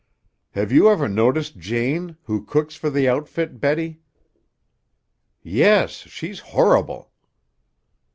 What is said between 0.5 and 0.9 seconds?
"Have you